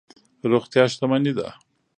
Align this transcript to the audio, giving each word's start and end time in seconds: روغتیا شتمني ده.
روغتیا 0.51 0.83
شتمني 0.91 1.31
ده. 1.37 1.47